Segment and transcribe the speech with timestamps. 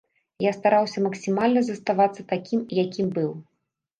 [0.43, 3.31] Я стараўся максімальна заставацца такім, якім быў.